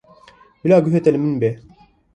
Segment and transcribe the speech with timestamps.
[0.61, 1.49] Bila guhê te li min be.